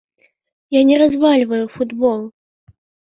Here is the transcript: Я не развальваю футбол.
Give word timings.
Я 0.75 0.79
не 0.91 0.95
развальваю 1.01 1.67
футбол. 1.75 2.25